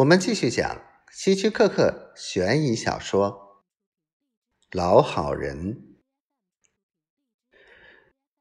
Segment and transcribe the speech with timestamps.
[0.00, 0.80] 我们继续讲
[1.12, 3.62] 希区柯克悬疑小说
[4.78, 5.74] 《老好人》。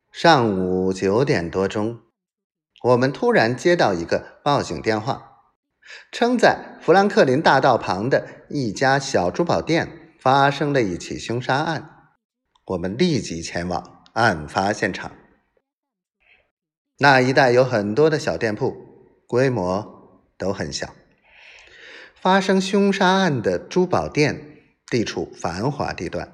[0.09, 1.99] 上午九点多钟，
[2.83, 5.41] 我们突然接到一个报警电话，
[6.13, 12.13] 称在富兰克林大道旁的一家小珠宝店发生了一起凶杀案。
[12.67, 15.11] 我们立即前往案发现场。
[16.99, 18.77] 那一带有很多的小店铺，
[19.27, 20.95] 规模都很小。
[22.21, 26.33] 发生凶杀案的珠宝店地处繁华地段，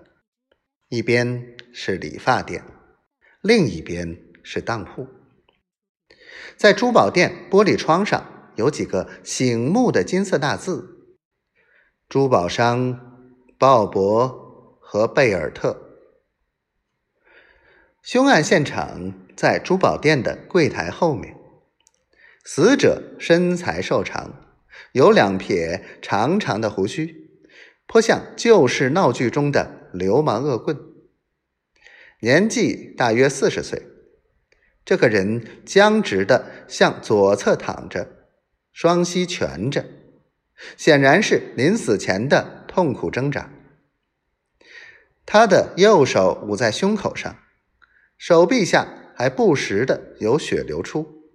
[0.90, 2.64] 一边是理发店，
[3.42, 5.08] 另一边是当铺。
[6.58, 11.18] 在珠宝店玻璃窗上有几个醒目的金色大字
[12.10, 16.00] ：“珠宝商鲍勃和贝尔特。”
[18.02, 21.36] 凶案现场在珠宝店的柜台后面，
[22.44, 24.45] 死者身材瘦长。
[24.94, 27.30] 有两撇长长的胡须，
[27.86, 30.78] 颇像旧式闹剧中的流氓恶棍。
[32.22, 33.82] 年纪大约四十岁。
[34.86, 38.28] 这个人僵直的向左侧躺着，
[38.72, 39.84] 双膝蜷着，
[40.78, 43.52] 显然是临死前的痛苦挣扎。
[45.26, 47.36] 他的右手捂在胸口上，
[48.16, 51.32] 手臂下还不时的有血流出，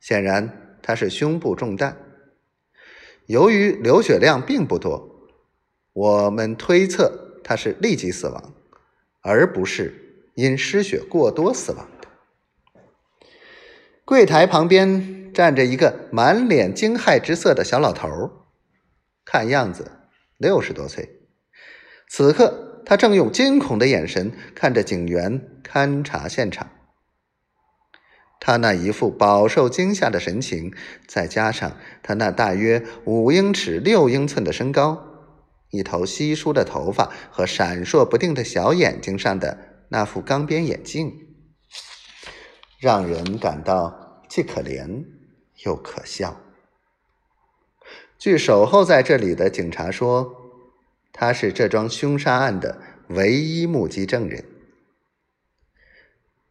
[0.00, 1.96] 显然他是胸部中弹。
[3.32, 5.26] 由于流血量并不多，
[5.94, 8.52] 我们推测他是立即死亡，
[9.22, 12.08] 而不是因失血过多死亡的。
[14.04, 18.30] 柜台旁边站着一个满脸惊骇之色的小老头，
[19.24, 19.90] 看样子
[20.36, 21.08] 六十多岁。
[22.10, 26.68] 此刻，他正用惊恐的眼神看着警员勘察现场。
[28.44, 30.74] 他那一副饱受惊吓的神情，
[31.06, 35.00] 再加上他那大约五英尺六英寸的身高，
[35.70, 41.12] 一头稀疏的头发和闪烁不定的小眼睛上的那副钢边眼镜，
[42.80, 45.04] 让人感到既可怜
[45.64, 46.40] 又可笑。
[48.18, 50.34] 据守候在这里的警察说，
[51.12, 54.44] 他是这桩凶杀案的唯一目击证人。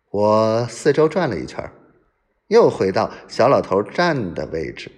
[0.09, 1.69] 我四周转了一圈
[2.51, 4.91] 又回到小老头站的位置，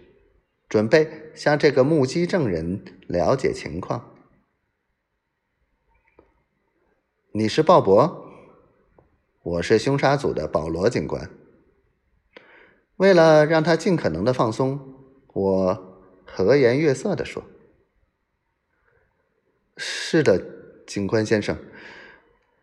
[0.67, 4.11] 准备向这个目击证人了解情况。
[7.31, 8.23] 你是鲍勃，
[9.43, 11.29] 我是凶杀组的保罗警官。
[12.95, 14.95] 为了让他尽可能的放松，
[15.33, 17.43] 我和颜悦色的说
[19.77, 20.43] ：“是的，
[20.87, 21.55] 警官先生。”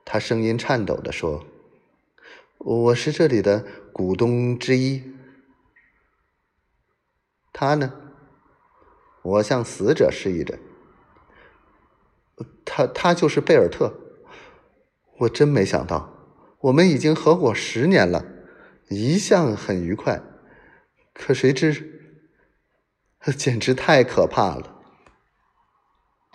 [0.04, 1.46] 他声音颤抖的说。
[2.62, 5.02] 我是这里的股东之一。
[7.54, 7.90] 他呢？
[9.22, 10.58] 我向死者示意着。
[12.66, 13.94] 他他就是贝尔特。
[15.20, 16.12] 我真没想到，
[16.60, 18.26] 我们已经合伙十年了，
[18.88, 20.22] 一向很愉快。
[21.14, 22.18] 可谁知，
[23.36, 24.79] 简直太可怕了。